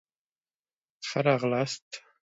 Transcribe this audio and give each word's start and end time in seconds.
ښه 1.07 1.19
راغلاست 1.27 1.89